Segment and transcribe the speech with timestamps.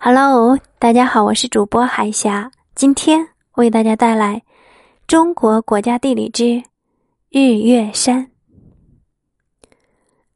[0.00, 4.44] Hello，大家好，我是主播海霞，今天为大家带来
[5.08, 6.62] 中国国家地理之
[7.30, 8.30] 日月山。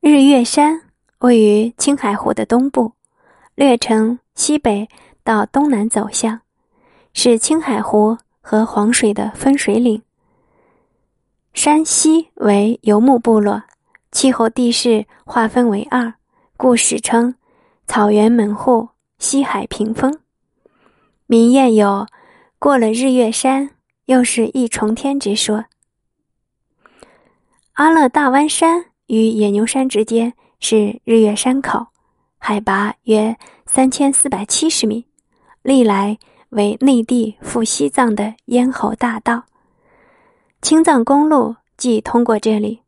[0.00, 0.82] 日月山
[1.20, 2.92] 位于青海湖的东部，
[3.54, 4.88] 略呈西北
[5.22, 6.40] 到东南走向，
[7.14, 10.02] 是青海湖和黄水的分水岭。
[11.54, 13.62] 山西为游牧部落，
[14.10, 16.12] 气候地势划分为二，
[16.56, 17.36] 故史称
[17.86, 18.88] 草原门户。
[19.22, 20.18] 西海屏风，
[21.26, 22.08] 民谚有
[22.58, 23.70] “过了日月山，
[24.06, 25.64] 又是一重天”之说。
[27.74, 31.86] 阿勒大湾山与野牛山之间是日月山口，
[32.36, 35.06] 海拔约三千四百七十米，
[35.62, 36.18] 历来
[36.48, 39.44] 为内地赴西藏的咽喉大道。
[40.62, 42.80] 青藏公路即通过这里。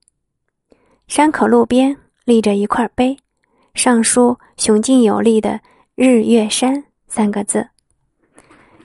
[1.06, 3.16] 山口路边立着一块碑，
[3.74, 5.60] 上书雄劲有力的。
[5.96, 7.68] 日月山三个字，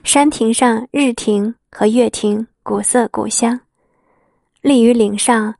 [0.04, 3.58] 山亭上日亭和月亭古色古香，
[4.60, 5.56] 立于岭上，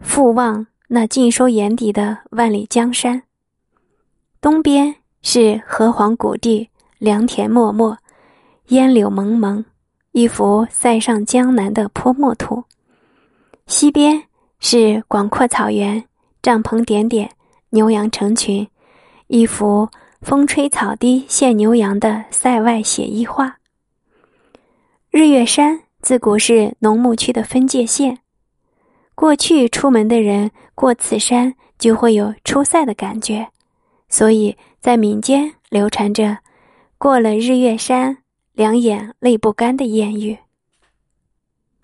[0.00, 3.22] 复望那尽收眼底的万里江山。
[4.40, 7.98] 东边是河湟谷地，良田漠漠，
[8.68, 9.62] 烟柳蒙蒙，
[10.12, 12.64] 一幅塞上江南的泼墨图。
[13.66, 14.22] 西边
[14.60, 16.02] 是广阔草原，
[16.40, 17.30] 帐篷点点，
[17.68, 18.66] 牛羊成群，
[19.26, 19.86] 一幅。
[20.26, 23.58] 风吹草低见牛羊的塞外写意画。
[25.08, 28.18] 日月山自古是农牧区的分界线，
[29.14, 33.46] 过去出门的人过此山就会有出塞的感觉，
[34.08, 36.38] 所以在民间流传着
[36.98, 38.18] “过了日月山，
[38.52, 40.36] 两眼泪不干”的谚语。